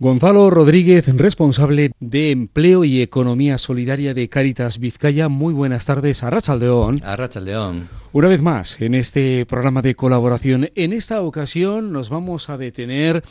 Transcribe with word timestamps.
Gonzalo 0.00 0.48
Rodríguez, 0.48 1.08
responsable 1.16 1.90
de 1.98 2.30
Empleo 2.30 2.84
y 2.84 3.02
Economía 3.02 3.58
Solidaria 3.58 4.14
de 4.14 4.28
Cáritas 4.28 4.78
Vizcaya. 4.78 5.28
Muy 5.28 5.52
buenas 5.52 5.86
tardes 5.86 6.22
a 6.22 6.30
Rachaldeón. 6.30 7.02
A 7.02 7.16
Rachaldeón. 7.16 7.88
Una 8.12 8.28
vez 8.28 8.40
más, 8.40 8.80
en 8.80 8.94
este 8.94 9.44
programa 9.46 9.82
de 9.82 9.96
colaboración, 9.96 10.70
en 10.76 10.92
esta 10.92 11.20
ocasión 11.22 11.92
nos 11.92 12.10
vamos 12.10 12.48
a 12.48 12.56
detener 12.56 13.24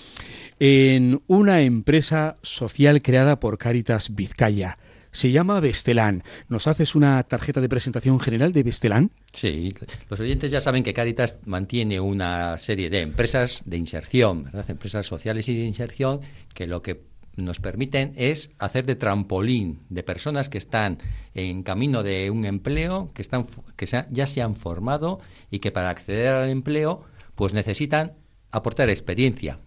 en 0.59 1.21
una 1.27 1.61
empresa 1.61 2.35
social 2.41 3.01
creada 3.01 3.39
por 3.39 3.57
Cáritas 3.57 4.13
Vizcaya 4.13 4.77
se 5.17 5.31
llama 5.31 5.59
Bestelán. 5.59 6.23
¿Nos 6.47 6.67
haces 6.67 6.93
una 6.93 7.23
tarjeta 7.23 7.59
de 7.59 7.67
presentación 7.67 8.19
general 8.19 8.53
de 8.53 8.61
Bestelán? 8.61 9.09
Sí, 9.33 9.73
los 10.09 10.19
oyentes 10.19 10.51
ya 10.51 10.61
saben 10.61 10.83
que 10.83 10.93
Caritas 10.93 11.37
mantiene 11.43 11.99
una 11.99 12.59
serie 12.59 12.91
de 12.91 13.01
empresas 13.01 13.63
de 13.65 13.77
inserción, 13.77 14.51
empresas 14.67 15.07
sociales 15.07 15.49
y 15.49 15.57
de 15.57 15.65
inserción, 15.65 16.21
que 16.53 16.67
lo 16.67 16.83
que 16.83 17.01
nos 17.35 17.59
permiten 17.59 18.13
es 18.15 18.51
hacer 18.59 18.85
de 18.85 18.93
trampolín 18.93 19.79
de 19.89 20.03
personas 20.03 20.49
que 20.49 20.59
están 20.59 20.99
en 21.33 21.63
camino 21.63 22.03
de 22.03 22.29
un 22.29 22.45
empleo, 22.45 23.09
que, 23.15 23.23
están, 23.23 23.47
que 23.75 23.87
ya 23.87 24.27
se 24.27 24.43
han 24.43 24.55
formado 24.55 25.19
y 25.49 25.57
que 25.59 25.71
para 25.71 25.89
acceder 25.89 26.35
al 26.35 26.49
empleo 26.49 27.05
pues 27.33 27.53
necesitan 27.53 28.13
aportar 28.51 28.91
experiencia, 28.91 29.57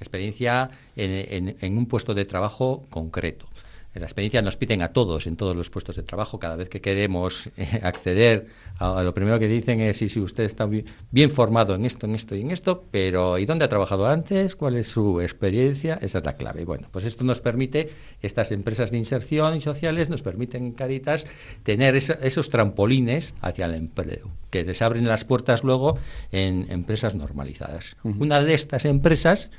experiencia 0.00 0.70
en 0.96 1.78
un 1.78 1.86
puesto 1.86 2.14
de 2.14 2.24
trabajo 2.24 2.84
concreto. 2.90 3.46
En 3.94 4.00
la 4.00 4.06
experiencia 4.06 4.40
nos 4.40 4.56
piden 4.56 4.82
a 4.82 4.88
todos 4.88 5.26
en 5.26 5.36
todos 5.36 5.54
los 5.54 5.68
puestos 5.68 5.96
de 5.96 6.02
trabajo, 6.02 6.38
cada 6.38 6.56
vez 6.56 6.68
que 6.68 6.80
queremos 6.80 7.50
eh, 7.56 7.80
acceder 7.82 8.46
a, 8.78 9.02
lo 9.02 9.12
primero 9.12 9.38
que 9.38 9.48
dicen 9.48 9.80
es 9.80 9.98
si 9.98 10.08
sí, 10.08 10.20
usted 10.20 10.44
está 10.44 10.66
bien, 10.66 11.30
formado 11.30 11.74
en 11.74 11.84
esto, 11.84 12.06
en 12.06 12.14
esto 12.14 12.34
y 12.34 12.40
en 12.40 12.50
esto, 12.50 12.84
pero 12.90 13.38
¿y 13.38 13.44
dónde 13.44 13.64
ha 13.66 13.68
trabajado 13.68 14.06
antes? 14.06 14.56
¿Cuál 14.56 14.76
es 14.76 14.88
su 14.88 15.20
experiencia? 15.20 15.98
Esa 16.00 16.18
es 16.18 16.24
la 16.24 16.36
clave. 16.36 16.64
Bueno, 16.64 16.88
pues 16.90 17.04
esto 17.04 17.24
nos 17.24 17.40
permite, 17.40 17.90
estas 18.22 18.50
empresas 18.50 18.90
de 18.90 18.98
inserción 18.98 19.56
y 19.56 19.60
sociales 19.60 20.08
nos 20.08 20.22
permiten, 20.22 20.72
Caritas, 20.72 21.26
tener 21.62 21.94
esos 21.94 22.48
trampolines 22.48 23.34
hacia 23.40 23.66
el 23.66 23.74
empleo, 23.74 24.30
que 24.50 24.64
les 24.64 24.80
abren 24.80 25.06
las 25.06 25.24
puertas 25.24 25.64
luego 25.64 25.98
en 26.30 26.66
empresas 26.70 27.14
normalizadas. 27.14 27.96
Una 28.04 28.42
de 28.42 28.54
estas 28.54 28.84
empresas 28.84 29.50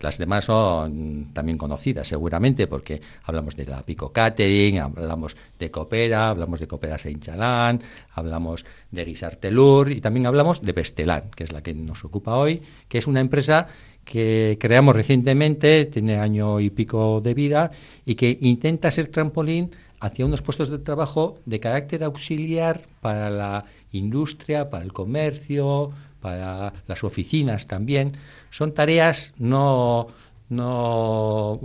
las 0.00 0.18
demás 0.18 0.44
son 0.44 1.30
también 1.32 1.58
conocidas 1.58 2.06
seguramente 2.06 2.66
porque 2.66 3.00
hablamos 3.24 3.56
de 3.56 3.66
la 3.66 3.82
Pico 3.82 4.12
Catering, 4.12 4.78
hablamos 4.78 5.36
de 5.58 5.70
Coopera, 5.70 6.28
hablamos 6.28 6.60
de 6.60 6.68
Coopera 6.68 6.98
Saint 6.98 7.22
Chalán, 7.22 7.80
hablamos 8.14 8.64
de 8.90 9.04
Guisartelur 9.04 9.90
y 9.90 10.00
también 10.00 10.26
hablamos 10.26 10.62
de 10.62 10.72
Bestelán, 10.72 11.30
que 11.34 11.44
es 11.44 11.52
la 11.52 11.62
que 11.62 11.74
nos 11.74 12.04
ocupa 12.04 12.36
hoy, 12.36 12.62
que 12.88 12.98
es 12.98 13.06
una 13.06 13.20
empresa 13.20 13.66
que 14.04 14.58
creamos 14.60 14.94
recientemente, 14.94 15.86
tiene 15.86 16.16
año 16.18 16.60
y 16.60 16.70
pico 16.70 17.20
de 17.20 17.34
vida 17.34 17.70
y 18.04 18.14
que 18.14 18.38
intenta 18.40 18.90
ser 18.90 19.08
trampolín 19.08 19.70
hacia 20.00 20.26
unos 20.26 20.42
puestos 20.42 20.68
de 20.68 20.78
trabajo 20.78 21.38
de 21.46 21.60
carácter 21.60 22.04
auxiliar 22.04 22.82
para 23.00 23.30
la 23.30 23.64
industria, 23.92 24.68
para 24.68 24.84
el 24.84 24.92
comercio, 24.92 25.92
para 26.24 26.72
las 26.86 27.04
oficinas 27.04 27.66
también, 27.66 28.12
son 28.48 28.72
tareas 28.72 29.34
no, 29.36 30.06
no 30.48 31.60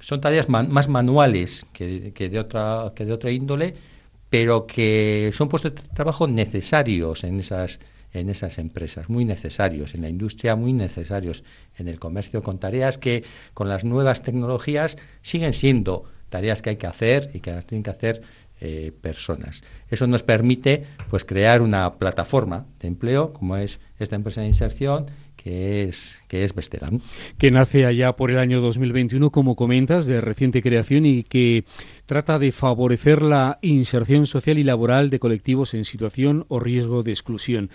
son 0.00 0.20
tareas 0.22 0.48
más 0.48 0.88
manuales 0.88 1.66
que, 1.74 2.10
de 2.14 2.38
otra, 2.38 2.90
que 2.96 3.04
de 3.04 3.12
otra 3.12 3.30
índole, 3.30 3.74
pero 4.30 4.66
que 4.66 5.30
son 5.34 5.50
puestos 5.50 5.74
de 5.74 5.82
trabajo 5.94 6.26
necesarios 6.26 7.22
en 7.22 7.38
esas, 7.38 7.80
en 8.14 8.30
esas 8.30 8.56
empresas, 8.56 9.10
muy 9.10 9.26
necesarios, 9.26 9.94
en 9.94 10.00
la 10.00 10.08
industria 10.08 10.56
muy 10.56 10.72
necesarios, 10.72 11.44
en 11.76 11.86
el 11.86 11.98
comercio, 11.98 12.42
con 12.42 12.58
tareas 12.58 12.96
que 12.96 13.24
con 13.52 13.68
las 13.68 13.84
nuevas 13.84 14.22
tecnologías 14.22 14.96
siguen 15.20 15.52
siendo 15.52 16.04
tareas 16.30 16.62
que 16.62 16.70
hay 16.70 16.76
que 16.76 16.86
hacer 16.86 17.30
y 17.34 17.40
que 17.40 17.50
las 17.50 17.66
tienen 17.66 17.82
que 17.82 17.90
hacer 17.90 18.22
eh, 18.64 18.92
personas. 19.00 19.64
Eso 19.90 20.06
nos 20.06 20.22
permite 20.22 20.84
pues, 21.10 21.24
crear 21.24 21.62
una 21.62 21.94
plataforma 21.94 22.64
de 22.78 22.86
empleo, 22.86 23.32
como 23.32 23.56
es 23.56 23.80
esta 23.98 24.14
empresa 24.14 24.40
de 24.40 24.46
inserción, 24.46 25.06
que 25.34 25.82
es, 25.82 26.22
que 26.28 26.44
es 26.44 26.54
Que 27.38 27.50
nace 27.50 27.86
allá 27.86 28.14
por 28.14 28.30
el 28.30 28.38
año 28.38 28.60
2021, 28.60 29.30
como 29.30 29.56
comentas, 29.56 30.06
de 30.06 30.20
reciente 30.20 30.62
creación 30.62 31.06
y 31.06 31.24
que 31.24 31.64
trata 32.06 32.38
de 32.38 32.52
favorecer 32.52 33.22
la 33.22 33.58
inserción 33.62 34.28
social 34.28 34.60
y 34.60 34.62
laboral 34.62 35.10
de 35.10 35.18
colectivos 35.18 35.74
en 35.74 35.84
situación 35.84 36.44
o 36.46 36.60
riesgo 36.60 37.02
de 37.02 37.10
exclusión. 37.10 37.68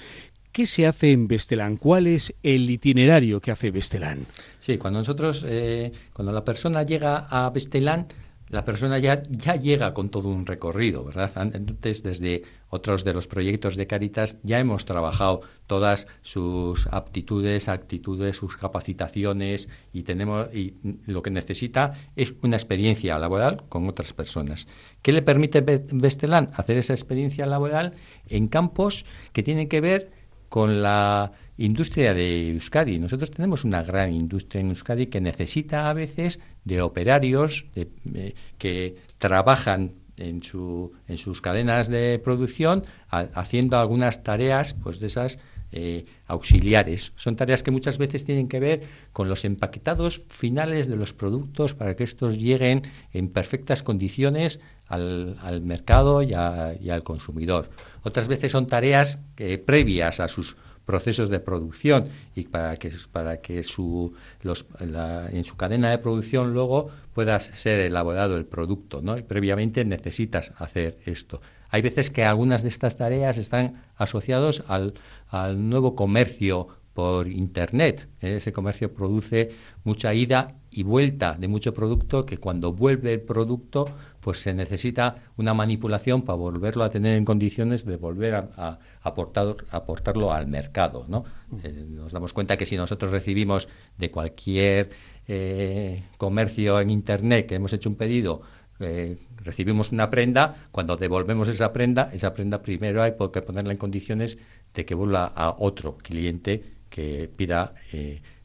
¿Qué 0.54 0.66
se 0.66 0.88
hace 0.88 1.12
en 1.12 1.28
Bestelán? 1.28 1.76
¿Cuál 1.76 2.08
es 2.08 2.34
el 2.44 2.70
itinerario 2.70 3.42
que 3.42 3.52
hace 3.52 3.72
Bestelán? 3.72 4.26
Sí, 4.58 4.78
cuando 4.78 5.00
nosotros, 5.00 5.46
eh, 5.46 5.92
cuando 6.14 6.32
la 6.32 6.46
persona 6.46 6.84
llega 6.84 7.28
a 7.30 7.50
Bestelán, 7.50 8.08
la 8.50 8.64
persona 8.64 8.98
ya, 8.98 9.22
ya 9.30 9.56
llega 9.56 9.94
con 9.94 10.10
todo 10.10 10.30
un 10.30 10.46
recorrido, 10.46 11.04
¿verdad? 11.04 11.32
Antes, 11.36 12.04
desde 12.04 12.44
otros 12.70 13.04
de 13.04 13.14
los 13.14 13.28
proyectos 13.28 13.76
de 13.76 13.88
Caritas, 13.88 14.40
ya 14.44 14.60
hemos 14.60 14.86
trabajado 14.86 15.42
todas 15.68 16.08
sus 16.22 16.88
aptitudes, 16.88 17.68
actitudes, 17.68 18.38
sus 18.38 18.56
capacitaciones 18.56 19.68
y 19.92 20.04
tenemos 20.04 20.54
y 20.54 20.76
lo 21.06 21.22
que 21.22 21.32
necesita 21.32 21.94
es 22.16 22.36
una 22.42 22.56
experiencia 22.56 23.20
laboral 23.20 23.64
con 23.70 23.88
otras 23.88 24.14
personas. 24.14 24.68
¿Qué 25.02 25.12
le 25.12 25.22
permite 25.22 25.62
Bestelán 25.62 26.50
hacer 26.54 26.78
esa 26.78 26.94
experiencia 26.94 27.46
laboral 27.46 27.96
en 28.28 28.48
campos 28.48 29.06
que 29.34 29.44
tienen 29.44 29.68
que 29.68 29.82
ver 29.82 30.12
con 30.50 30.82
la 30.82 31.34
industria 31.58 32.14
de 32.14 32.52
Euskadi. 32.52 33.00
Nosotros 33.00 33.32
tenemos 33.32 33.66
una 33.66 33.84
gran 33.84 34.14
industria 34.14 34.62
en 34.62 34.70
Euskadi 34.70 35.08
que 35.08 35.20
necesita 35.20 35.90
a 35.90 35.94
veces 35.94 36.40
de 36.68 36.82
operarios 36.82 37.66
eh, 37.76 38.34
que 38.58 38.98
trabajan 39.18 39.94
en, 40.18 40.44
su, 40.44 40.92
en 41.08 41.18
sus 41.18 41.42
cadenas 41.42 41.88
de 41.88 42.20
producción 42.24 42.84
haciendo 43.10 43.78
algunas 43.78 44.24
tareas 44.24 44.74
pues 44.74 45.00
de 45.00 45.08
esas 45.08 45.40
eh, 45.72 46.06
auxiliares. 46.28 47.14
Son 47.16 47.36
tareas 47.36 47.64
que 47.64 47.72
muchas 47.72 47.98
veces 47.98 48.26
tienen 48.26 48.48
que 48.48 48.60
ver 48.60 48.84
con 49.14 49.30
los 49.30 49.46
empaquetados 49.46 50.22
finales 50.30 50.88
de 50.88 50.96
los 50.96 51.14
productos 51.14 51.76
para 51.76 51.96
que 51.96 52.04
estos 52.04 52.38
lleguen 52.38 52.84
en 53.14 53.30
perfectas 53.30 53.84
condiciones 53.84 54.60
al, 54.88 55.62
mercado 55.64 56.24
y, 56.24 56.34
al 56.34 57.04
consumidor. 57.04 57.70
Otras 58.04 58.28
veces 58.28 58.52
son 58.52 58.68
tareas 58.68 59.20
que, 59.36 59.58
previas 59.58 60.20
a 60.20 60.28
sus 60.28 60.56
procesos 60.88 61.30
de 61.30 61.42
producción 61.42 62.08
y 62.34 62.46
para 62.46 62.78
que, 62.78 62.90
para 63.12 63.42
que 63.42 63.62
su, 63.62 64.14
los, 64.42 64.66
en 64.80 65.44
su 65.44 65.58
cadena 65.58 65.92
de 65.92 65.98
producción 65.98 66.54
luego 66.54 66.90
pueda 67.14 67.40
ser 67.42 67.82
elaborado 67.82 68.38
el 68.38 68.46
producto. 68.46 69.02
¿no? 69.04 69.18
Y 69.18 69.22
previamente 69.22 69.84
necesitas 69.84 70.54
hacer 70.58 70.98
esto. 71.06 71.42
Hay 71.70 71.82
veces 71.82 72.10
que 72.10 72.24
algunas 72.24 72.64
de 72.64 72.70
estas 72.70 72.96
tareas 72.96 73.38
están 73.38 73.84
asociados 73.98 74.64
al, 74.68 74.94
al 75.30 75.70
nuevo 75.70 75.94
comercio 75.94 76.70
por 76.94 77.28
Internet. 77.28 78.08
Ese 78.22 78.54
comercio 78.54 78.94
produce 78.94 79.52
mucha 79.84 80.14
ida 80.14 80.56
y 80.72 80.84
vuelta 80.84 81.36
de 81.38 81.50
mucho 81.50 81.74
producto 81.74 82.26
que 82.26 82.38
cuando 82.38 82.72
vuelve 82.72 83.14
el 83.14 83.22
producto 83.22 83.86
pues 84.28 84.42
se 84.42 84.54
necesita 84.54 85.24
una 85.38 85.54
manipulación 85.54 86.22
para 86.24 86.36
volverlo 86.36 86.84
a 86.84 86.90
tener 86.90 87.16
en 87.16 87.24
condiciones 87.24 87.86
de 87.86 87.96
volver 87.96 88.36
a, 88.36 88.78
aportarlo 89.02 90.34
al 90.34 90.48
mercado. 90.48 91.06
¿no? 91.08 91.24
Eh, 91.64 91.86
nos 91.88 92.12
damos 92.12 92.34
cuenta 92.34 92.58
que 92.58 92.66
si 92.66 92.76
nosotros 92.76 93.10
recibimos 93.10 93.70
de 93.98 94.12
cualquier 94.12 94.90
eh, 95.30 96.04
comercio 96.18 96.82
en 96.82 96.90
Internet 96.90 97.46
que 97.46 97.56
hemos 97.56 97.72
hecho 97.72 97.88
un 97.88 97.96
pedido, 97.96 98.42
eh, 98.82 99.16
recibimos 99.38 99.94
una 99.94 100.10
prenda, 100.10 100.68
cuando 100.72 100.98
devolvemos 100.98 101.48
esa 101.48 101.72
prenda, 101.72 102.10
esa 102.12 102.34
prenda 102.34 102.62
primero 102.62 103.02
hay 103.04 103.14
que 103.32 103.42
ponerla 103.42 103.72
en 103.72 103.78
condiciones 103.78 104.38
de 104.74 104.84
que 104.84 104.94
vuelva 104.94 105.28
a 105.28 105.56
otro 105.58 105.96
cliente 106.00 106.62
que 106.90 107.32
pida 107.34 107.76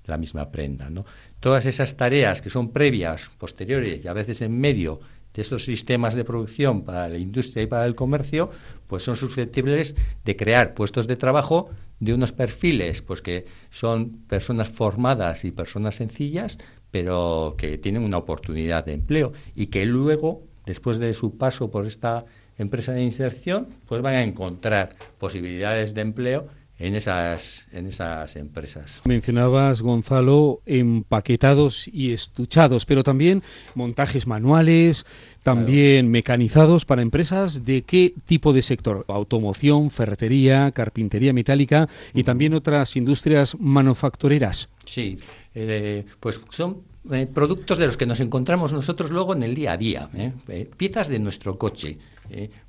la 0.05 0.17
misma 0.17 0.53
prenda. 0.53 0.91
¿no? 0.91 1.05
Todas 1.41 1.67
esas 1.67 1.97
tareas 1.97 2.41
que 2.41 2.51
son 2.51 2.71
previas, 2.71 3.33
posteriores 3.37 4.05
y 4.05 4.07
a 4.07 4.13
veces 4.13 4.43
en 4.43 4.61
medio 4.61 5.01
de 5.35 5.43
esos 5.43 5.65
sistemas 5.65 6.15
de 6.15 6.25
producción 6.25 6.83
para 6.83 7.09
la 7.09 7.19
industria 7.19 7.63
y 7.63 7.67
para 7.67 7.87
el 7.87 7.95
comercio, 7.95 8.51
pues 8.87 9.03
son 9.03 9.17
susceptibles 9.17 9.95
de 10.25 10.37
crear 10.37 10.75
puestos 10.75 11.07
de 11.07 11.17
trabajo 11.17 11.71
de 12.01 12.15
unos 12.15 12.33
perfiles, 12.33 13.03
pues 13.03 13.23
que 13.23 13.47
son 13.71 14.11
personas 14.27 14.69
formadas 14.69 15.45
y 15.45 15.53
personas 15.53 15.97
sencillas, 15.97 16.59
pero 16.91 17.55
que 17.57 17.79
tienen 17.79 18.03
una 18.03 18.19
oportunidad 18.19 18.85
de 18.85 18.93
empleo 18.95 19.33
y 19.55 19.67
que 19.67 19.87
luego, 19.87 20.43
después 20.67 20.99
de 20.99 21.15
su 21.15 21.39
paso 21.39 21.71
por 21.71 21.87
esta 21.87 22.25
empresa 22.59 22.93
de 22.93 23.03
inserción, 23.03 23.69
pues 23.87 24.03
van 24.03 24.15
a 24.15 24.23
encontrar 24.23 24.91
posibilidades 25.19 25.95
de 25.95 26.03
empleo 26.03 26.49
en 26.83 26.97
esas, 26.97 27.69
en 27.73 27.87
esas 27.87 28.35
empresas. 28.35 29.03
Mencionabas, 29.05 29.83
Gonzalo, 29.83 30.63
empaquetados 30.67 31.87
y 31.87 32.13
estuchados, 32.13 32.87
pero 32.87 33.05
también 33.05 33.45
montajes 33.77 34.27
manuales, 34.27 35.07
también 35.45 36.11
mecanizados 36.11 36.85
para 36.85 37.03
empresas 37.03 37.65
de 37.65 37.83
qué 37.83 38.15
tipo 38.27 38.53
de 38.53 38.63
sector? 38.63 39.05
Automoción, 39.07 39.91
ferretería, 39.91 40.73
carpintería 40.73 41.33
metálica 41.33 41.89
y 42.15 42.25
también 42.25 42.53
otras 42.53 42.97
industrias 42.97 43.57
manufactureras. 43.61 44.69
Sí, 44.85 45.21
eh, 45.55 46.05
pues 46.19 46.41
son 46.51 46.79
eh, 47.11 47.27
productos 47.27 47.79
de 47.79 47.87
los 47.87 47.97
que 47.97 48.07
nos 48.07 48.21
encontramos 48.21 48.73
nosotros 48.73 49.11
luego 49.11 49.35
en 49.35 49.43
el 49.43 49.55
día 49.55 49.73
a 49.73 49.77
día, 49.77 50.11
¿eh? 50.15 50.69
piezas 50.77 51.09
de 51.09 51.19
nuestro 51.19 51.59
coche, 51.59 51.99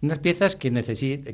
unas 0.01 0.19
piezas 0.19 0.55
que, 0.55 0.71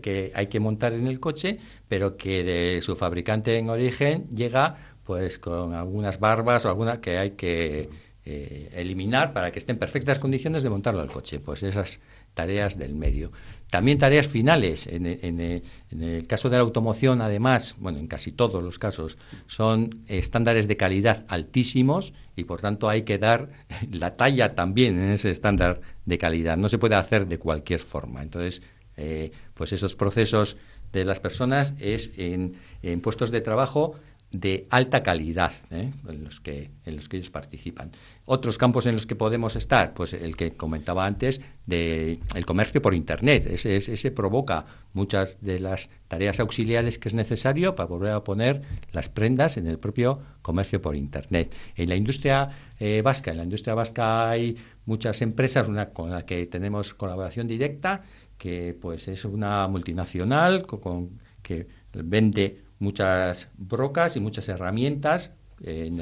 que 0.01 0.31
hay 0.35 0.47
que 0.47 0.59
montar 0.59 0.93
en 0.93 1.07
el 1.07 1.19
coche, 1.19 1.59
pero 1.87 2.17
que 2.17 2.43
de 2.43 2.81
su 2.81 2.95
fabricante 2.95 3.57
en 3.57 3.69
origen 3.69 4.27
llega 4.29 4.75
pues 5.03 5.39
con 5.39 5.73
algunas 5.73 6.19
barbas 6.19 6.65
o 6.65 6.69
alguna 6.69 7.01
que 7.01 7.17
hay 7.17 7.31
que 7.31 7.89
eliminar 8.25 9.33
para 9.33 9.51
que 9.51 9.57
estén 9.57 9.77
en 9.77 9.79
perfectas 9.79 10.19
condiciones 10.19 10.61
de 10.61 10.69
montarlo 10.69 11.01
al 11.01 11.11
coche. 11.11 11.39
Pues 11.39 11.63
esas 11.63 11.99
tareas 12.39 12.77
del 12.77 12.95
medio. 12.95 13.33
También 13.69 13.99
tareas 13.99 14.29
finales. 14.29 14.87
En, 14.87 15.05
el 15.05 16.25
caso 16.25 16.49
de 16.49 16.55
la 16.55 16.61
automoción, 16.61 17.21
además, 17.21 17.75
bueno, 17.79 17.99
en 17.99 18.07
casi 18.07 18.31
todos 18.31 18.63
los 18.63 18.79
casos, 18.79 19.17
son 19.45 20.03
estándares 20.07 20.69
de 20.69 20.77
calidad 20.77 21.25
altísimos 21.27 22.13
y 22.37 22.45
por 22.45 22.61
tanto 22.61 22.87
hay 22.87 23.01
que 23.01 23.17
dar 23.17 23.49
la 23.91 24.15
talla 24.15 24.55
también 24.55 24.97
en 24.97 25.09
ese 25.09 25.31
estándar 25.31 25.81
de 26.05 26.17
calidad. 26.17 26.55
No 26.55 26.69
se 26.69 26.77
puede 26.77 26.95
hacer 26.95 27.27
de 27.27 27.39
cualquier 27.39 27.81
forma. 27.81 28.21
Entonces, 28.23 28.61
eh, 28.95 29.31
pues 29.53 29.73
esos 29.73 29.95
procesos 29.95 30.55
de 30.93 31.03
las 31.03 31.19
personas 31.19 31.73
es 31.77 32.13
en 32.17 32.55
puestos 33.01 33.31
de 33.31 33.41
trabajo 33.41 33.95
de 34.31 34.67
alta 34.69 35.01
calidad 35.01 35.51
¿eh? 35.71 35.91
en, 36.07 36.23
los 36.23 36.39
que, 36.39 36.69
en 36.85 36.95
los 36.95 37.09
que 37.09 37.17
ellos 37.17 37.31
participan. 37.31 37.91
Otros 38.25 38.59
campos 38.59 38.85
en 38.85 38.93
los 38.93 39.07
que 39.07 39.15
podemos 39.15 39.55
estar, 39.55 39.93
pues 39.93 40.13
el 40.13 40.35
que 40.35 40.51
comentaba 40.51 41.05
antes, 41.05 41.41
de 41.65 42.19
el 42.35 42.45
comercio 42.45 42.81
por 42.81 42.93
Internet. 42.93 43.47
Ese, 43.47 44.11
provoca 44.11 44.65
muchas 44.93 45.41
de 45.41 45.59
las 45.59 45.89
tareas 46.07 46.39
auxiliares 46.39 46.99
que 46.99 47.09
es 47.09 47.15
necesario 47.15 47.75
para 47.75 47.87
volver 47.87 48.11
a 48.11 48.23
poner 48.23 48.61
las 48.91 49.09
prendas 49.09 49.57
en 49.57 49.65
el 49.65 49.79
propio 49.79 50.19
comercio 50.41 50.81
por 50.81 50.95
Internet. 50.95 51.55
En 51.75 51.89
la 51.89 51.95
industria 51.95 52.49
eh, 52.79 53.01
vasca, 53.03 53.31
en 53.31 53.37
la 53.37 53.43
industria 53.43 53.73
vasca 53.73 54.29
hay 54.29 54.55
muchas 54.85 55.21
empresas, 55.23 55.67
una 55.67 55.89
con 55.89 56.11
la 56.11 56.25
que 56.25 56.45
tenemos 56.45 56.93
colaboración 56.93 57.47
directa, 57.47 58.01
que 58.37 58.77
pues 58.79 59.07
es 59.07 59.25
una 59.25 59.67
multinacional 59.67 60.65
con 60.65 61.19
que 61.41 61.67
vende 61.93 62.68
muchas 62.79 63.49
brocas 63.57 64.15
y 64.15 64.19
muchas 64.19 64.49
herramientas 64.49 65.33
en, 65.61 65.99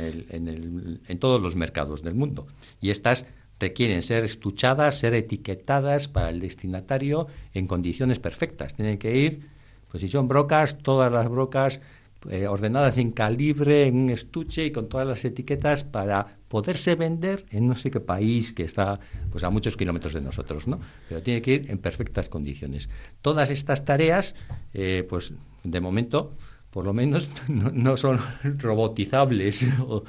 en, 1.07 1.19
todos 1.19 1.41
los 1.41 1.55
mercados 1.55 2.03
del 2.03 2.13
mundo. 2.13 2.47
Y 2.79 2.91
estas 2.91 3.25
requieren 3.59 4.03
ser 4.03 4.23
estuchadas, 4.23 4.99
ser 4.99 5.13
etiquetadas 5.13 6.07
para 6.07 6.29
el 6.29 6.39
destinatario 6.39 7.27
en 7.53 7.67
condiciones 7.67 8.19
perfectas. 8.19 8.75
Tienen 8.75 8.99
que 8.99 9.17
ir, 9.17 9.49
pues 9.89 10.01
si 10.01 10.09
son 10.09 10.27
brocas, 10.27 10.77
todas 10.77 11.11
las 11.11 11.27
brocas 11.27 11.81
eh, 12.29 12.47
ordenadas 12.47 12.97
en 12.97 13.11
calibre, 13.11 13.85
en 13.85 13.95
un 13.95 14.09
estuche 14.09 14.65
y 14.65 14.71
con 14.71 14.89
todas 14.89 15.07
las 15.07 15.23
etiquetas 15.23 15.83
para 15.83 16.25
poderse 16.47 16.95
vender 16.95 17.45
en 17.51 17.67
no 17.67 17.75
sé 17.75 17.91
qué 17.91 17.99
país 17.99 18.53
que 18.53 18.63
está 18.63 18.99
pues 19.31 19.43
a 19.43 19.49
muchos 19.49 19.77
kilómetros 19.77 20.13
de 20.13 20.21
nosotros, 20.21 20.67
¿no? 20.67 20.79
Pero 21.09 21.21
tiene 21.21 21.41
que 21.41 21.53
ir 21.53 21.71
en 21.71 21.77
perfectas 21.77 22.27
condiciones. 22.27 22.89
Todas 23.21 23.49
estas 23.49 23.85
tareas, 23.85 24.35
eh, 24.73 25.05
pues 25.07 25.33
de 25.63 25.79
momento, 25.79 26.33
por 26.77 26.85
lo 26.85 26.93
menos 26.93 27.27
no, 27.47 27.97
son 27.97 28.19
robotizables 28.59 29.67
o, 29.79 30.03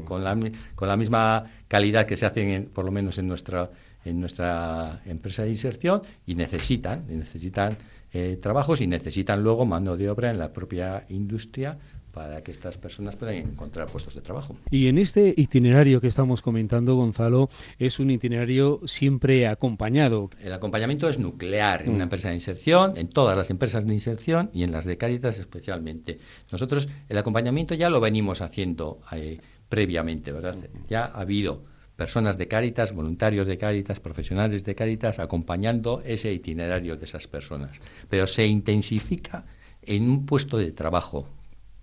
con, 0.00 0.24
la, 0.24 0.34
con, 0.74 0.88
la, 0.88 0.96
misma 0.96 1.44
calidad 1.68 2.06
que 2.06 2.16
se 2.16 2.24
hacen, 2.24 2.70
por 2.72 2.86
lo 2.86 2.90
menos 2.90 3.18
en 3.18 3.28
nuestra, 3.28 3.70
en 4.02 4.18
nuestra 4.18 5.02
empresa 5.04 5.42
de 5.42 5.50
inserción, 5.50 6.00
y 6.24 6.34
necesitan, 6.34 7.04
necesitan 7.06 7.76
eh, 8.14 8.38
trabajos 8.40 8.80
y 8.80 8.86
necesitan 8.86 9.42
luego 9.42 9.66
mano 9.66 9.98
de 9.98 10.08
obra 10.08 10.30
en 10.30 10.38
la 10.38 10.54
propia 10.54 11.04
industria 11.10 11.76
para 12.16 12.42
que 12.42 12.50
estas 12.50 12.78
personas 12.78 13.14
puedan 13.14 13.34
encontrar 13.34 13.88
puestos 13.88 14.14
de 14.14 14.22
trabajo. 14.22 14.56
Y 14.70 14.86
en 14.86 14.96
este 14.96 15.34
itinerario 15.36 16.00
que 16.00 16.06
estamos 16.06 16.40
comentando, 16.40 16.94
Gonzalo, 16.94 17.50
es 17.78 18.00
un 18.00 18.10
itinerario 18.10 18.80
siempre 18.86 19.46
acompañado. 19.46 20.30
El 20.40 20.54
acompañamiento 20.54 21.10
es 21.10 21.18
nuclear 21.18 21.82
en 21.82 21.90
una 21.90 21.98
mm. 21.98 22.02
empresa 22.08 22.28
de 22.30 22.34
inserción, 22.36 22.96
en 22.96 23.10
todas 23.10 23.36
las 23.36 23.50
empresas 23.50 23.86
de 23.86 23.92
inserción 23.92 24.48
y 24.54 24.62
en 24.62 24.72
las 24.72 24.86
de 24.86 24.96
Cáritas 24.96 25.38
especialmente. 25.38 26.16
Nosotros 26.50 26.88
el 27.10 27.18
acompañamiento 27.18 27.74
ya 27.74 27.90
lo 27.90 28.00
venimos 28.00 28.40
haciendo 28.40 29.02
eh, 29.12 29.38
previamente, 29.68 30.32
¿verdad? 30.32 30.56
Ya 30.88 31.04
ha 31.04 31.20
habido 31.20 31.64
personas 31.96 32.38
de 32.38 32.48
Cáritas, 32.48 32.94
voluntarios 32.94 33.46
de 33.46 33.58
Cáritas, 33.58 34.00
profesionales 34.00 34.64
de 34.64 34.74
Cáritas, 34.74 35.18
acompañando 35.18 36.00
ese 36.02 36.32
itinerario 36.32 36.96
de 36.96 37.04
esas 37.04 37.28
personas. 37.28 37.82
Pero 38.08 38.26
se 38.26 38.46
intensifica 38.46 39.44
en 39.82 40.08
un 40.08 40.24
puesto 40.24 40.56
de 40.56 40.72
trabajo, 40.72 41.28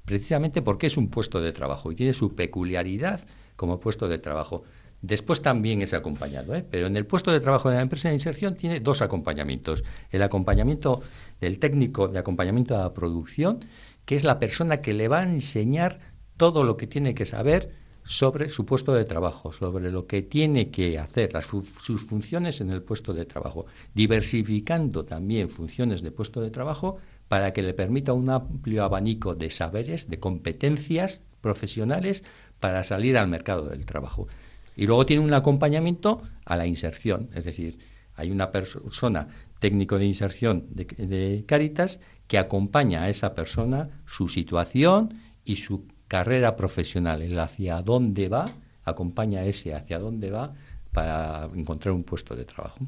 precisamente 0.06 0.62
porque 0.62 0.88
es 0.88 0.98
un 0.98 1.10
puesto 1.10 1.42
de 1.42 1.52
trabajo 1.52 1.92
y 1.92 1.96
tiene 1.96 2.14
su 2.14 2.36
peculiaridad 2.36 3.22
como 3.56 3.80
puesto 3.80 4.08
de 4.08 4.18
trabajo. 4.18 4.64
Después 5.02 5.42
también 5.42 5.82
es 5.82 5.94
acompañado, 5.94 6.56
¿eh? 6.56 6.66
pero 6.70 6.88
en 6.88 6.96
el 6.96 7.06
puesto 7.06 7.32
de 7.32 7.42
trabajo 7.42 7.70
de 7.70 7.76
la 7.76 7.82
empresa 7.82 8.08
de 8.08 8.16
inserción 8.16 8.56
tiene 8.56 8.80
dos 8.80 9.02
acompañamientos. 9.02 9.84
El 10.12 10.24
acompañamiento 10.24 11.02
del 11.42 11.60
técnico 11.60 12.08
de 12.08 12.20
acompañamiento 12.20 12.76
a 12.76 12.84
la 12.84 12.94
producción, 12.94 13.66
que 14.06 14.16
es 14.16 14.24
la 14.24 14.40
persona 14.40 14.80
que 14.80 14.94
le 14.94 15.10
va 15.10 15.20
a 15.20 15.24
enseñar 15.24 16.00
todo 16.38 16.64
lo 16.64 16.78
que 16.78 16.88
tiene 16.88 17.14
que 17.16 17.26
saber 17.26 17.72
sobre 18.06 18.50
su 18.50 18.66
puesto 18.66 18.94
de 18.94 19.06
trabajo, 19.06 19.52
sobre 19.52 19.92
lo 19.92 20.08
que 20.08 20.22
tiene 20.22 20.72
que 20.72 21.00
hacer, 21.00 21.32
sus 21.42 22.02
funciones 22.02 22.62
en 22.62 22.70
el 22.70 22.82
puesto 22.82 23.14
de 23.14 23.26
trabajo, 23.26 23.66
diversificando 23.94 25.06
también 25.06 25.50
funciones 25.50 26.02
de 26.02 26.12
puesto 26.12 26.42
de 26.42 26.52
trabajo 26.52 26.98
para 27.34 27.52
que 27.52 27.64
le 27.64 27.74
permita 27.74 28.14
un 28.14 28.30
amplio 28.30 28.84
abanico 28.84 29.34
de 29.34 29.50
saberes, 29.50 30.08
de 30.08 30.20
competencias 30.20 31.22
profesionales 31.42 32.24
para 32.60 32.84
salir 32.84 33.18
al 33.18 33.28
mercado 33.28 33.70
del 33.70 33.88
trabajo. 33.88 34.28
Y 34.76 34.86
luego 34.86 35.08
tiene 35.08 35.24
un 35.24 35.34
acompañamiento 35.34 36.22
a 36.46 36.56
la 36.58 36.68
inserción, 36.68 37.32
es 37.34 37.44
decir, 37.44 37.80
hay 38.14 38.30
una 38.30 38.52
persona 38.52 39.30
técnico 39.58 39.98
de 39.98 40.06
inserción 40.06 40.68
de, 40.70 40.86
de 40.86 41.44
Caritas 41.48 42.00
que 42.28 42.38
acompaña 42.38 43.02
a 43.02 43.10
esa 43.10 43.34
persona 43.34 44.04
su 44.06 44.28
situación 44.28 45.16
y 45.44 45.56
su 45.56 45.88
carrera 46.08 46.56
profesional, 46.56 47.24
el 47.24 47.40
hacia 47.40 47.82
dónde 47.82 48.30
va, 48.30 48.46
acompaña 48.84 49.40
a 49.40 49.46
ese 49.46 49.74
hacia 49.74 49.98
dónde 49.98 50.30
va 50.30 50.54
para 50.92 51.50
encontrar 51.56 51.96
un 51.96 52.04
puesto 52.04 52.36
de 52.36 52.46
trabajo. 52.46 52.86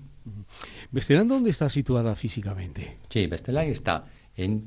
¿Bestelán 0.92 1.28
dónde 1.28 1.50
está 1.50 1.68
situada 1.68 2.16
físicamente? 2.16 2.98
Sí, 3.10 3.26
Bestelán 3.26 3.70
está 3.70 4.06
en 4.36 4.66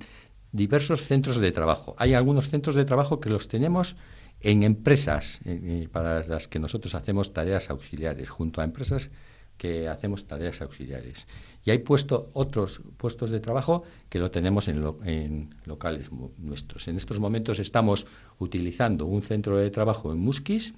diversos 0.53 1.03
centros 1.03 1.38
de 1.38 1.53
trabajo. 1.53 1.94
Hay 1.99 2.15
algunos 2.15 2.49
centros 2.49 2.75
de 2.75 2.85
trabajo 2.85 3.20
que 3.20 3.31
los 3.31 3.49
tenemos 3.49 3.97
en 4.41 4.62
empresas 4.62 5.41
eh, 5.44 5.88
para 5.91 6.26
las 6.26 6.49
que 6.49 6.59
nosotros 6.59 6.94
hacemos 6.94 7.32
tareas 7.32 7.70
auxiliares, 7.70 8.31
junto 8.31 8.61
a 8.61 8.65
empresas 8.65 9.11
que 9.57 9.88
hacemos 9.88 10.26
tareas 10.26 10.62
auxiliares. 10.62 11.26
Y 11.64 11.71
hay 11.71 11.78
puesto, 11.78 12.31
otros 12.33 12.81
puestos 12.97 13.31
de 13.31 13.40
trabajo 13.40 13.83
que 14.09 14.21
lo 14.21 14.31
tenemos 14.31 14.69
en, 14.69 14.85
en 15.04 15.54
locales 15.64 16.11
nuestros. 16.38 16.87
En 16.87 16.97
estos 16.97 17.19
momentos 17.19 17.59
estamos 17.59 18.07
utilizando 18.38 19.07
un 19.07 19.23
centro 19.23 19.59
de 19.59 19.71
trabajo 19.71 20.12
en 20.12 20.19
Musquis 20.21 20.75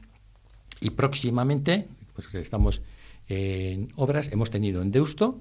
y 0.80 0.90
próximamente, 0.90 1.86
pues 2.14 2.34
estamos 2.34 2.80
en 3.28 3.88
obras, 3.96 4.32
hemos 4.32 4.50
tenido 4.50 4.80
en 4.80 4.90
Deusto, 4.90 5.38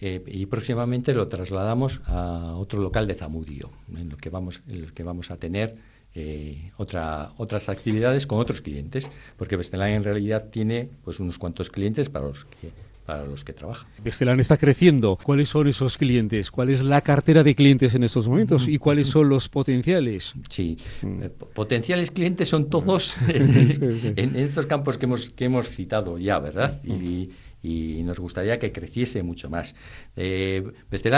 eh, 0.00 0.22
y 0.26 0.46
próximamente 0.46 1.14
lo 1.14 1.28
trasladamos 1.28 2.00
a 2.06 2.54
otro 2.56 2.80
local 2.80 3.06
de 3.06 3.14
Zamudio, 3.14 3.70
en 3.96 4.10
lo 4.10 4.16
que 4.16 4.30
vamos, 4.30 4.62
en 4.68 4.82
los 4.82 4.92
que 4.92 5.02
vamos 5.02 5.30
a 5.30 5.36
tener 5.36 5.76
eh, 6.14 6.72
otra, 6.76 7.32
otras 7.36 7.68
actividades 7.68 8.26
con 8.26 8.38
otros 8.38 8.60
clientes, 8.60 9.10
porque 9.36 9.56
Bestelán 9.56 9.90
en 9.90 10.04
realidad 10.04 10.46
tiene 10.50 10.88
pues 11.04 11.20
unos 11.20 11.38
cuantos 11.38 11.70
clientes 11.70 12.08
para 12.08 12.26
los 12.26 12.44
que 12.44 12.70
para 13.06 13.24
los 13.24 13.44
que 13.44 13.52
trabaja. 13.52 13.86
Bestelán 14.02 14.40
está 14.40 14.56
creciendo. 14.56 15.16
¿Cuáles 15.22 15.48
son 15.48 15.68
esos 15.68 15.96
clientes? 15.96 16.50
¿Cuál 16.50 16.70
es 16.70 16.82
la 16.82 17.00
cartera 17.00 17.44
de 17.44 17.54
clientes 17.54 17.94
en 17.94 18.02
estos 18.02 18.26
momentos? 18.26 18.66
¿Y 18.66 18.78
cuáles 18.78 19.06
son 19.06 19.28
los 19.28 19.48
potenciales? 19.48 20.34
Sí, 20.50 20.76
mm. 21.02 21.22
eh, 21.22 21.28
potenciales 21.28 22.10
clientes 22.10 22.48
son 22.48 22.68
todos 22.68 23.16
en, 23.28 24.36
estos 24.36 24.66
campos 24.66 24.98
que 24.98 25.06
hemos, 25.06 25.30
que 25.30 25.44
hemos 25.44 25.68
citado 25.68 26.18
ya, 26.18 26.38
¿verdad? 26.40 26.82
Y, 26.84 27.30
y 27.66 28.02
nos 28.04 28.20
gustaría 28.20 28.58
que 28.58 28.72
creciese 28.72 29.22
mucho 29.22 29.50
más. 29.50 29.74
Eh, 30.14 30.62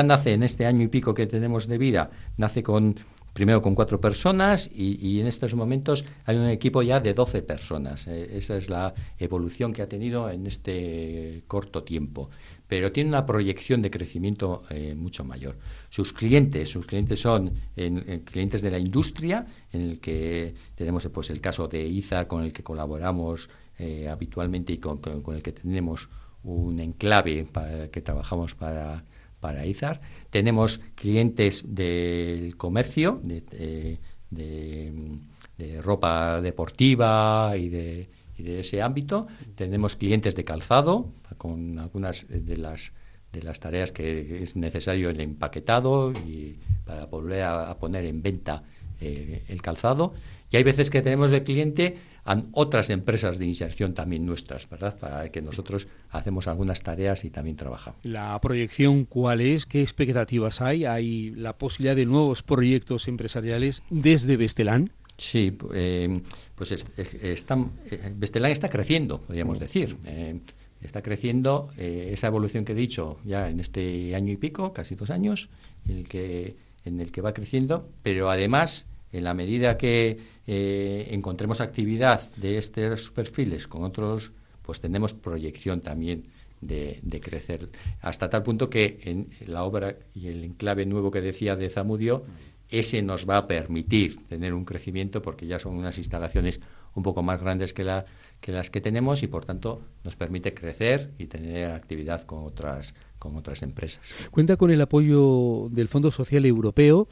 nace 0.04 0.32
en 0.32 0.42
este 0.42 0.64
año 0.64 0.82
y 0.82 0.88
pico 0.88 1.12
que 1.12 1.26
tenemos 1.26 1.66
de 1.66 1.78
vida, 1.78 2.10
nace 2.36 2.62
con 2.62 2.94
primero 3.38 3.62
con 3.62 3.76
cuatro 3.76 4.00
personas 4.00 4.68
y, 4.74 5.20
en 5.20 5.28
estos 5.28 5.54
momentos 5.54 6.04
hay 6.24 6.36
un 6.36 6.48
equipo 6.48 6.82
ya 6.82 6.98
de 6.98 7.14
12 7.14 7.42
personas. 7.42 8.08
Eh, 8.08 8.30
esa 8.32 8.56
es 8.56 8.68
la 8.68 8.94
evolución 9.16 9.72
que 9.72 9.82
ha 9.82 9.88
tenido 9.88 10.28
en 10.28 10.46
este 10.46 11.44
corto 11.46 11.84
tiempo. 11.84 12.30
Pero 12.66 12.90
tiene 12.90 13.10
una 13.10 13.24
proyección 13.24 13.80
de 13.80 13.90
crecimiento 13.90 14.64
eh, 14.70 14.96
mucho 14.96 15.24
mayor. 15.24 15.56
Sus 15.88 16.12
clientes, 16.12 16.68
sus 16.68 16.84
clientes 16.86 17.20
son 17.20 17.52
en, 17.76 18.20
clientes 18.24 18.60
de 18.60 18.72
la 18.72 18.78
industria, 18.80 19.46
en 19.72 19.82
el 19.82 20.00
que 20.00 20.54
tenemos 20.74 21.06
pues, 21.06 21.30
el 21.30 21.40
caso 21.40 21.68
de 21.68 21.86
IZAR, 21.86 22.26
con 22.26 22.42
el 22.42 22.52
que 22.52 22.64
colaboramos 22.64 23.48
eh, 23.78 24.08
habitualmente 24.08 24.72
y 24.72 24.78
con 24.78 25.00
el 25.32 25.42
que 25.44 25.52
tenemos 25.52 26.08
un 26.44 26.80
enclave 26.80 27.44
para 27.44 27.88
que 27.88 28.00
trabajamos 28.00 28.54
para, 28.54 29.04
para 29.40 29.66
IZAR. 29.66 30.00
Tenemos 30.30 30.80
clientes 30.94 31.64
del 31.74 32.56
comercio, 32.56 33.20
de, 33.22 33.98
de, 34.30 35.82
ropa 35.82 36.40
deportiva 36.40 37.54
y 37.56 37.68
de, 37.68 38.08
y 38.36 38.42
de 38.42 38.60
ese 38.60 38.82
ámbito. 38.82 39.26
Tenemos 39.54 39.96
clientes 39.96 40.34
de 40.34 40.44
calzado, 40.44 41.12
con 41.36 41.78
algunas 41.78 42.26
de 42.28 42.56
las 42.56 42.92
de 43.32 43.42
las 43.42 43.60
tareas 43.60 43.92
que 43.92 44.42
es 44.42 44.56
necesario 44.56 45.10
el 45.10 45.20
empaquetado 45.20 46.12
y 46.12 46.58
para 46.84 47.06
volver 47.06 47.42
a, 47.42 47.78
poner 47.78 48.04
en 48.06 48.22
venta 48.22 48.62
eh, 49.00 49.44
el 49.48 49.62
calzado. 49.62 50.14
Y 50.50 50.56
hay 50.56 50.62
veces 50.62 50.90
que 50.90 51.02
tenemos 51.02 51.30
de 51.30 51.42
cliente 51.42 51.96
a 52.24 52.42
otras 52.52 52.90
empresas 52.90 53.38
de 53.38 53.46
inserción 53.46 53.94
también 53.94 54.26
nuestras, 54.26 54.68
¿verdad? 54.68 54.98
Para 54.98 55.30
que 55.30 55.40
nosotros 55.40 55.88
hacemos 56.10 56.46
algunas 56.46 56.82
tareas 56.82 57.24
y 57.24 57.30
también 57.30 57.56
trabajamos. 57.56 58.00
¿La 58.02 58.38
proyección 58.40 59.04
cuál 59.04 59.40
es? 59.40 59.66
¿Qué 59.66 59.80
expectativas 59.80 60.60
hay? 60.60 60.84
¿Hay 60.84 61.30
la 61.30 61.56
posibilidad 61.56 61.96
de 61.96 62.06
nuevos 62.06 62.42
proyectos 62.42 63.08
empresariales 63.08 63.82
desde 63.90 64.36
Bestelán? 64.36 64.92
Sí, 65.18 65.58
eh, 65.74 66.20
pues 66.54 66.70
está, 66.70 67.58
eh, 67.90 68.12
Bestelán 68.14 68.52
está 68.52 68.70
creciendo, 68.70 69.20
podríamos 69.20 69.58
decir. 69.58 69.96
Eh, 70.04 70.38
está 70.80 71.02
creciendo 71.02 71.70
esa 71.76 72.28
evolución 72.28 72.64
que 72.64 72.70
he 72.70 72.76
dicho 72.76 73.18
ya 73.24 73.50
en 73.50 73.58
este 73.58 74.14
año 74.14 74.32
y 74.32 74.36
pico, 74.36 74.72
casi 74.72 74.94
dos 74.94 75.10
años, 75.10 75.48
en 75.88 75.96
el 75.96 76.08
que, 76.08 76.56
en 76.84 77.00
el 77.00 77.12
que 77.12 77.20
va 77.20 77.34
creciendo, 77.34 77.88
pero 78.02 78.30
además 78.30 78.86
en 79.12 79.24
la 79.24 79.34
medida 79.34 79.78
que 79.78 80.18
eh, 80.46 81.08
encontremos 81.10 81.60
actividad 81.60 82.22
de 82.36 82.58
estos 82.58 83.10
perfiles 83.10 83.66
con 83.66 83.84
otros, 83.84 84.32
pues 84.62 84.80
tenemos 84.80 85.14
proyección 85.14 85.80
también 85.80 86.24
de, 86.60 87.20
crecer, 87.22 87.68
hasta 88.00 88.28
tal 88.28 88.42
punto 88.42 88.68
que 88.68 88.98
en 89.04 89.28
la 89.46 89.64
obra 89.64 89.96
y 90.14 90.28
el 90.28 90.44
enclave 90.44 90.86
nuevo 90.86 91.10
que 91.10 91.20
decía 91.20 91.56
de 91.56 91.70
Zamudio, 91.70 92.24
ese 92.68 93.00
nos 93.00 93.28
va 93.28 93.38
a 93.38 93.46
permitir 93.46 94.26
tener 94.28 94.52
un 94.52 94.64
crecimiento 94.64 95.22
porque 95.22 95.46
ya 95.46 95.58
son 95.58 95.76
unas 95.76 95.96
instalaciones 95.98 96.60
un 96.94 97.02
poco 97.02 97.22
más 97.22 97.40
grandes 97.40 97.72
que, 97.72 97.84
la, 97.84 98.04
que 98.40 98.52
las 98.52 98.70
que 98.70 98.80
tenemos 98.80 99.22
y 99.22 99.26
por 99.26 99.44
tanto 99.44 99.80
nos 100.04 100.16
permite 100.16 100.54
crecer 100.54 101.10
y 101.18 101.26
tener 101.26 101.72
actividad 101.72 102.22
con 102.22 102.44
otras 102.44 102.94
con 103.18 103.36
otras 103.36 103.62
empresas. 103.62 104.14
Cuenta 104.30 104.56
con 104.56 104.70
el 104.70 104.80
apoyo 104.80 105.68
del 105.70 105.88
Fondo 105.88 106.10
Social 106.10 106.46
Europeo 106.46 107.08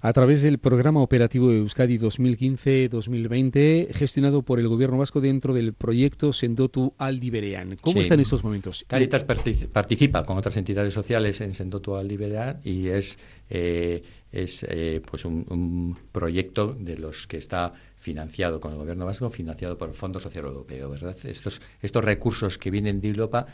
a 0.00 0.12
través 0.12 0.42
del 0.42 0.58
Programa 0.58 1.02
Operativo 1.02 1.50
Euskadi 1.50 1.98
2015-2020, 1.98 3.92
gestionado 3.92 4.42
por 4.42 4.60
el 4.60 4.68
Gobierno 4.68 4.98
vasco 4.98 5.20
dentro 5.20 5.52
del 5.54 5.72
proyecto 5.72 6.32
Sendotu 6.32 6.94
Aldiberean. 6.98 7.76
¿Cómo 7.80 8.00
está 8.00 8.14
en 8.14 8.20
estos 8.20 8.44
momentos? 8.44 8.84
Caritas 8.86 9.24
participa 9.24 10.24
con 10.24 10.38
otras 10.38 10.56
entidades 10.56 10.94
sociales 10.94 11.40
en 11.40 11.54
Sendotu 11.54 11.96
Aldiberean 11.96 12.60
y 12.62 12.86
es, 12.88 13.18
eh, 13.50 14.02
es 14.30 14.64
eh, 14.68 15.02
pues 15.08 15.24
un 15.24 15.98
proyecto 16.12 16.76
de 16.78 16.98
los 16.98 17.26
que 17.26 17.38
está 17.38 17.72
financiado 17.98 18.60
con 18.60 18.72
el 18.72 18.78
gobierno 18.78 19.06
vasco, 19.06 19.28
financiado 19.30 19.76
por 19.76 19.88
el 19.88 19.94
Fondo 19.94 20.20
Social 20.20 20.44
Europeo, 20.44 20.90
¿verdad? 20.90 21.16
Estos, 21.24 21.60
recursos 21.94 22.58
que 22.58 22.70
vienen 22.70 23.00
de 23.00 23.08
Europa 23.08 23.46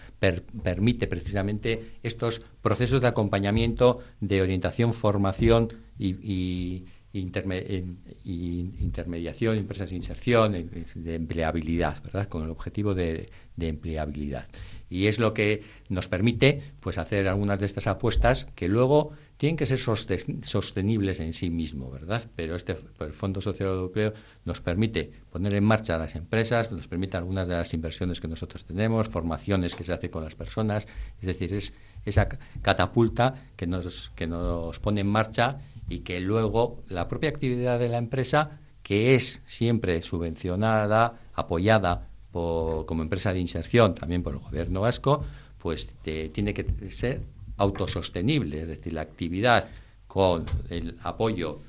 permite 0.62 1.06
precisamente 1.06 1.92
estos 2.02 2.42
procesos 2.62 3.00
de 3.00 3.06
acompañamiento, 3.08 4.00
de 4.20 4.42
orientación, 4.42 4.92
formación 4.92 5.72
y, 5.98 6.84
intermediación, 7.12 9.56
empresas 9.56 9.90
de 9.90 9.96
inserción, 9.96 10.52
de 10.52 11.14
empleabilidad, 11.14 12.02
¿verdad? 12.02 12.28
Con 12.28 12.44
el 12.44 12.50
objetivo 12.50 12.94
de, 12.94 13.30
de 13.56 13.68
empleabilidad. 13.68 14.46
Y 14.90 15.06
es 15.06 15.18
lo 15.18 15.34
que 15.34 15.62
nos 15.88 16.08
permite 16.08 16.60
pues 16.80 16.98
hacer 16.98 17.28
algunas 17.28 17.60
de 17.60 17.66
estas 17.66 17.86
apuestas 17.86 18.48
que 18.54 18.68
luego 18.68 19.12
tienen 19.36 19.56
que 19.56 19.66
ser 19.66 19.78
sostenibles 19.78 21.20
en 21.20 21.32
sí 21.32 21.50
mismo, 21.50 21.90
¿verdad? 21.90 22.30
Pero 22.36 22.54
este 22.54 22.76
el 23.00 23.12
Fondo 23.12 23.40
Social 23.40 23.68
Europeo 23.68 24.12
nos 24.44 24.60
permite 24.60 25.10
poner 25.30 25.54
en 25.54 25.64
marcha 25.64 25.98
las 25.98 26.14
empresas, 26.14 26.70
nos 26.70 26.86
permite 26.86 27.16
algunas 27.16 27.48
de 27.48 27.54
las 27.54 27.74
inversiones 27.74 28.20
que 28.20 28.28
nosotros 28.28 28.64
tenemos, 28.64 29.08
formaciones 29.08 29.74
que 29.74 29.82
se 29.84 29.92
hace 29.92 30.10
con 30.10 30.22
las 30.22 30.36
personas, 30.36 30.86
es 31.20 31.26
decir, 31.26 31.52
es 31.52 31.74
esa 32.04 32.28
catapulta 32.62 33.34
que 33.56 33.66
nos, 33.66 34.10
que 34.10 34.26
nos 34.26 34.78
pone 34.78 35.00
en 35.00 35.08
marcha 35.08 35.58
y 35.88 36.00
que 36.00 36.20
luego 36.20 36.82
la 36.88 37.08
propia 37.08 37.30
actividad 37.30 37.78
de 37.78 37.88
la 37.88 37.98
empresa, 37.98 38.60
que 38.82 39.14
es 39.14 39.42
siempre 39.46 40.00
subvencionada, 40.02 41.20
apoyada 41.34 42.08
como 42.32 43.02
empresa 43.02 43.32
de 43.32 43.40
inserción 43.40 43.94
también 43.94 44.22
por 44.22 44.34
el 44.34 44.40
gobierno 44.40 44.80
vasco, 44.80 45.24
pues 45.58 45.88
tiene 46.02 46.52
que 46.52 46.90
ser 46.90 47.22
autosostenible, 47.56 48.62
es 48.62 48.68
decir, 48.68 48.92
la 48.92 49.02
actividad 49.02 49.68
con 50.06 50.44
el 50.70 50.96
apoyo 51.02 51.60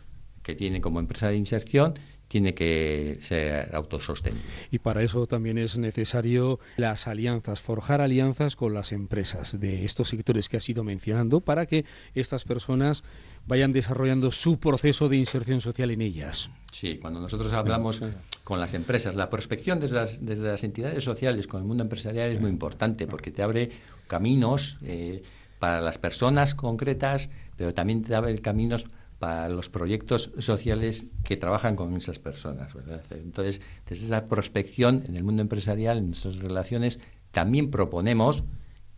que 0.43 0.55
tiene 0.55 0.81
como 0.81 0.99
empresa 0.99 1.29
de 1.29 1.37
inserción 1.37 1.95
tiene 2.27 2.53
que 2.53 3.17
ser 3.19 3.73
autosostenible. 3.75 4.45
Y 4.71 4.79
para 4.79 5.03
eso 5.03 5.25
también 5.27 5.57
es 5.57 5.77
necesario 5.77 6.59
las 6.77 7.07
alianzas, 7.07 7.61
forjar 7.61 8.01
alianzas 8.01 8.55
con 8.55 8.73
las 8.73 8.91
empresas 8.91 9.59
de 9.59 9.85
estos 9.85 10.09
sectores 10.09 10.49
que 10.49 10.57
has 10.57 10.67
ido 10.67 10.83
mencionando 10.83 11.41
para 11.41 11.65
que 11.65 11.85
estas 12.13 12.43
personas 12.43 13.03
vayan 13.47 13.73
desarrollando 13.73 14.31
su 14.31 14.59
proceso 14.59 15.07
de 15.07 15.17
inserción 15.17 15.61
social 15.61 15.91
en 15.91 16.01
ellas. 16.01 16.49
Sí, 16.71 16.97
cuando 16.97 17.19
nosotros 17.19 17.53
hablamos 17.53 18.01
con 18.43 18.59
las 18.59 18.73
empresas, 18.73 19.15
la 19.15 19.29
prospección 19.29 19.79
desde 19.79 19.95
las, 19.95 20.63
entidades 20.63 21.03
sociales 21.03 21.47
con 21.47 21.61
el 21.61 21.67
mundo 21.67 21.83
empresarial 21.83 22.31
es 22.31 22.41
muy 22.41 22.49
importante 22.49 23.07
porque 23.07 23.31
te 23.31 23.43
abre 23.43 23.69
caminos 24.07 24.77
eh, 24.83 25.23
para 25.65 25.81
las 25.81 25.97
personas 25.97 26.53
concretas, 26.53 27.31
pero 27.55 27.73
también 27.73 28.03
te 28.03 28.13
abre 28.13 28.37
caminos 28.37 28.85
para 29.17 29.49
los 29.49 29.67
proyectos 29.67 30.29
sociales 30.37 31.07
que 31.23 31.37
trabajan 31.37 31.75
con 31.75 31.95
esas 31.95 32.19
personas. 32.19 32.75
Entonces, 33.09 33.61
desde 33.89 34.05
esa 34.05 34.27
prospección 34.27 35.03
en 35.07 35.15
el 35.15 35.23
mundo 35.23 35.41
empresarial, 35.41 35.97
en 35.97 36.05
nuestras 36.11 36.35
relaciones, 36.35 36.99
también 37.31 37.71
proponemos 37.71 38.43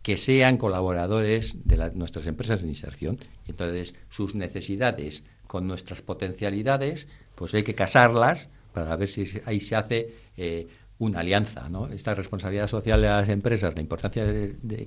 que 0.02 0.18
sean 0.18 0.58
colaboradores 0.58 1.56
de 1.64 1.90
nuestras 1.94 2.26
empresas 2.26 2.60
de 2.60 2.68
inserción. 2.68 3.16
Entonces, 3.46 3.94
sus 4.10 4.34
necesidades 4.34 5.24
con 5.46 5.66
nuestras 5.66 6.02
potencialidades, 6.02 7.08
pues 7.34 7.54
hay 7.54 7.62
que 7.62 7.74
casarlas 7.74 8.50
para 8.74 8.94
ver 8.96 9.08
si 9.08 9.24
ahí 9.46 9.60
se 9.60 9.74
hace 9.74 10.14
eh, 10.36 10.66
una 10.98 11.20
alianza. 11.20 11.68
¿no? 11.68 11.86
Esta 11.88 12.14
responsabilidad 12.14 12.68
social 12.68 13.00
de 13.00 13.08
las 13.08 13.28
empresas, 13.28 13.74
la 13.74 13.80
importancia 13.80 14.24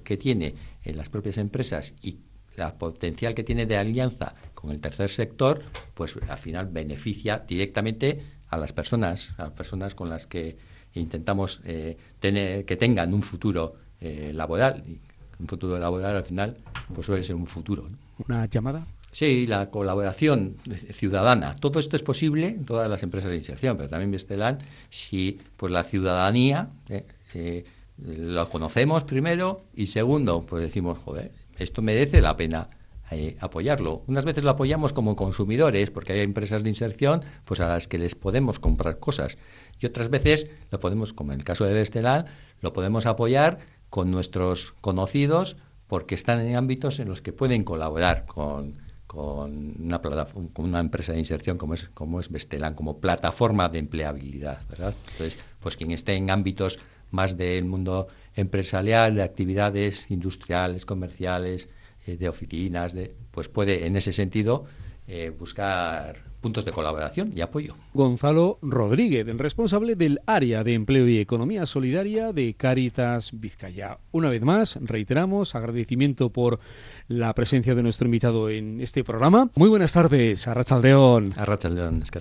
que 0.04 0.18
tiene 0.18 0.56
en 0.84 0.98
las 0.98 1.10
propias 1.10 1.38
empresas 1.38 1.96
y 2.02 2.20
la 2.56 2.78
potencial 2.78 3.34
que 3.34 3.44
tiene 3.44 3.66
de 3.66 3.78
alianza 3.78 4.34
con 4.54 4.72
el 4.72 4.80
tercer 4.80 5.10
sector, 5.10 5.64
pues 5.94 6.18
al 6.28 6.38
final 6.38 6.68
beneficia 6.68 7.40
directamente 7.40 8.20
a 8.50 8.58
las 8.58 8.74
personas, 8.74 9.34
a 9.38 9.44
las 9.44 9.52
personas 9.52 9.96
con 9.96 10.10
las 10.10 10.28
que 10.28 10.58
intentamos 10.94 11.62
eh, 11.64 11.98
tener, 12.20 12.66
que 12.66 12.76
tengan 12.76 13.14
un 13.14 13.24
futuro 13.24 13.76
eh, 14.00 14.32
laboral. 14.34 14.84
Y 14.86 15.00
un 15.40 15.48
futuro 15.48 15.80
laboral 15.80 16.18
al 16.18 16.26
final 16.26 16.58
pues 16.94 17.08
suele 17.08 17.24
ser 17.24 17.36
un 17.36 17.48
futuro. 17.48 17.88
¿Una 18.28 18.46
llamada? 18.46 18.86
Sí, 19.12 19.46
la 19.46 19.70
colaboración 19.70 20.58
ciudadana. 20.92 21.54
Todo 21.56 21.80
esto 21.80 21.98
es 21.98 22.04
posible 22.04 22.48
en 22.48 22.66
todas 22.66 22.90
las 22.90 23.04
empresas 23.04 23.30
de 23.30 23.38
inserción, 23.38 23.76
pero 23.76 23.90
también 23.90 24.12
Bestelán, 24.12 24.60
si 24.90 25.40
pues 25.58 25.72
la 25.72 25.84
ciudadanía 25.84 26.70
eh, 26.88 27.06
eh, 27.34 27.66
lo 27.98 28.48
conocemos 28.50 29.04
primero 29.04 29.66
y 29.76 29.88
segundo, 29.88 30.46
pues 30.46 30.64
decimos, 30.64 30.98
joder, 31.00 31.34
esto 31.60 31.82
merece 31.82 32.22
la 32.22 32.38
pena 32.38 32.70
eh, 33.12 33.36
apoyarlo. 33.42 34.04
Unas 34.08 34.24
veces 34.24 34.46
lo 34.46 34.52
apoyamos 34.52 34.94
como 34.94 35.18
consumidores, 35.18 35.92
porque 35.92 36.14
hay 36.14 36.22
empresas 36.22 36.64
de 36.64 36.70
inserción 36.70 37.22
pues 37.44 37.60
a 37.60 37.68
las 37.68 37.90
que 37.90 37.98
les 37.98 38.16
podemos 38.16 38.60
comprar 38.60 39.00
cosas. 39.00 39.38
Y 39.82 39.86
otras 39.86 40.10
veces 40.10 40.48
lo 40.72 40.80
podemos, 40.80 41.12
como 41.12 41.34
en 41.34 41.40
el 41.40 41.46
caso 41.46 41.66
de 41.66 41.74
Bestelán, 41.74 42.28
lo 42.62 42.72
podemos 42.72 43.06
apoyar 43.06 43.60
con 43.90 44.10
nuestros 44.10 44.72
conocidos 44.80 45.58
porque 45.88 46.16
están 46.16 46.40
en 46.40 46.56
ámbitos 46.56 47.00
en 47.00 47.10
los 47.10 47.22
que 47.22 47.34
pueden 47.34 47.66
colaborar 47.66 48.26
con, 48.26 48.80
con 49.12 49.76
una, 49.78 50.00
con 50.00 50.66
una 50.66 50.80
empresa 50.80 51.12
de 51.12 51.20
inserción 51.20 51.58
como 51.58 51.74
es, 51.74 51.90
como 51.90 52.22
es 52.22 52.30
Bestelán, 52.30 52.76
como 52.76 53.02
plataforma 53.02 53.68
de 53.68 53.80
empleabilidad, 53.80 54.66
¿verdad? 54.70 54.96
Entonces, 55.12 55.38
pues 55.60 55.76
quien 55.76 55.92
esté 55.92 56.14
en 56.14 56.30
ámbitos 56.30 56.80
más 57.10 57.36
del 57.36 57.66
mundo 57.66 58.08
empresarial, 58.38 59.16
de 59.16 59.24
actividades 59.24 60.10
industriales, 60.12 60.86
comerciales, 60.86 61.68
eh, 62.08 62.16
de 62.16 62.30
oficinas, 62.30 62.94
de, 62.94 63.14
pues 63.32 63.50
puede 63.50 63.86
en 63.86 63.98
ese 63.98 64.14
sentido 64.14 64.64
eh, 65.08 65.30
buscar 65.38 66.31
puntos 66.42 66.66
de 66.66 66.72
colaboración 66.72 67.32
y 67.36 67.42
apoyo. 67.42 67.76
Gonzalo 67.94 68.58
Rodríguez, 68.62 69.28
el 69.28 69.40
responsable 69.40 69.96
del 69.96 70.20
área 70.26 70.64
de 70.64 70.74
empleo 70.74 71.08
y 71.08 71.20
economía 71.20 71.66
solidaria 71.66 72.34
de 72.34 72.54
Caritas 72.56 73.32
Vizcaya. 73.34 74.00
Una 74.12 74.30
vez 74.30 74.42
más, 74.42 74.78
reiteramos 74.82 75.56
agradecimiento 75.56 76.30
por 76.30 76.60
la 77.08 77.34
presencia 77.34 77.76
de 77.76 77.84
nuestro 77.84 78.08
invitado 78.08 78.50
en 78.50 78.82
este 78.82 79.04
programa. 79.04 79.50
Muy 79.56 79.70
buenas 79.70 79.94
tardes, 79.94 80.48
Arrachaldeón. 80.48 81.34
Arrachaldeón, 81.38 82.02
es 82.02 82.12